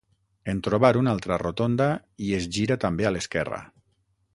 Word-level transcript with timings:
En 0.53 0.61
trobar 0.67 0.91
una 1.01 1.13
altra 1.17 1.37
rotonda 1.43 1.89
i 2.31 2.35
es 2.41 2.51
gira 2.59 2.83
també 2.87 3.09
a 3.11 3.17
l'esquerra. 3.17 3.63